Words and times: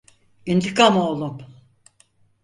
İntikam 0.45 0.97
oğlum… 0.97 1.37